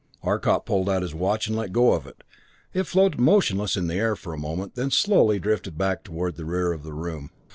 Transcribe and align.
Arcot 0.23 0.65
pulled 0.65 0.89
out 0.89 1.03
his 1.03 1.13
watch 1.13 1.45
and 1.45 1.55
let 1.55 1.71
go 1.71 1.93
of 1.93 2.07
it. 2.07 2.23
It 2.73 2.85
floated 2.87 3.19
motionless 3.19 3.77
in 3.77 3.85
the 3.85 3.93
air 3.93 4.15
for 4.15 4.33
a 4.33 4.35
moment, 4.39 4.73
then 4.73 4.89
slowly 4.89 5.37
drifted 5.37 5.77
back 5.77 6.03
toward 6.03 6.37
the 6.37 6.45
rear 6.45 6.73
of 6.73 6.81
the 6.81 6.93
room. 6.93 7.29